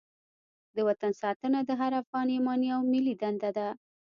د 0.75 0.77
وطن 0.87 1.11
ساتنه 1.21 1.59
د 1.65 1.71
هر 1.79 1.91
افغان 2.01 2.27
ایماني 2.35 2.69
او 2.75 2.81
ملي 2.91 3.13
دنده 3.21 3.49
ده. 3.57 3.67